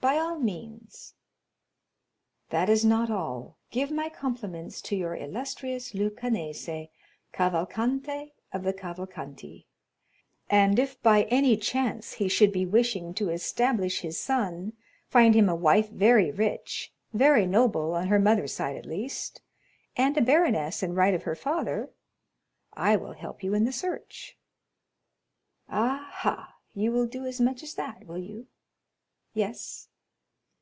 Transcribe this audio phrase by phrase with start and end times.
[0.00, 1.14] "By all means."
[2.50, 6.90] "That is not all; give my compliments to your illustrious Luccanese,
[7.32, 9.64] Cavalcante of the Cavalcanti;
[10.50, 14.74] and if by any chance he should be wishing to establish his son,
[15.08, 19.40] find him a wife very rich, very noble on her mother's side at least,
[19.96, 21.88] and a baroness in right of her father,
[22.74, 24.36] I will help you in the search."
[25.70, 28.48] "Ah, ha; you will do as much as that, will you?"
[29.32, 29.88] "Yes."